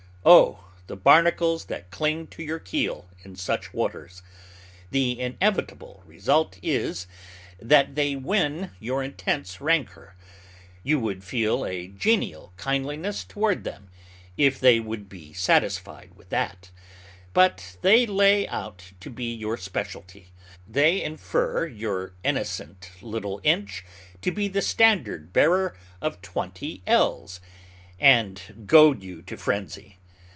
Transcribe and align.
O, 0.23 0.63
the 0.85 0.95
barnacles 0.95 1.65
that 1.65 1.89
cling 1.89 2.27
to 2.27 2.43
your 2.43 2.59
keel 2.59 3.09
in 3.23 3.35
such 3.35 3.73
waters! 3.73 4.21
The 4.91 5.19
inevitable 5.19 6.03
result 6.05 6.59
is, 6.61 7.07
that 7.59 7.95
they 7.95 8.15
win 8.15 8.69
your 8.79 9.01
intense 9.01 9.59
rancor. 9.59 10.13
You 10.83 10.99
would 10.99 11.23
feel 11.23 11.65
a 11.65 11.87
genial 11.87 12.53
kindliness 12.55 13.23
toward 13.23 13.63
them, 13.63 13.89
if 14.37 14.59
they 14.59 14.79
would 14.79 15.09
be 15.09 15.33
satisfied 15.33 16.13
with 16.15 16.29
that; 16.29 16.69
but 17.33 17.77
they 17.81 18.05
lay 18.05 18.47
out 18.47 18.91
to 18.99 19.09
be 19.09 19.33
your 19.33 19.57
specialty. 19.57 20.27
They 20.67 21.01
infer 21.01 21.65
your 21.65 22.13
innocent 22.23 22.91
little 23.01 23.41
inch 23.43 23.83
to 24.21 24.29
be 24.31 24.47
the 24.47 24.61
standard 24.61 25.33
bearer 25.33 25.75
of 25.99 26.21
twenty 26.21 26.83
ells, 26.85 27.41
and 27.99 28.39
goad 28.67 29.01
you 29.01 29.23
to 29.23 29.35
frenzy. 29.35 29.97